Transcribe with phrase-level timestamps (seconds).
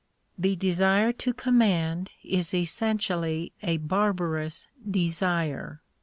[0.35, 5.83] The desire to command is essentially a barbarous desire.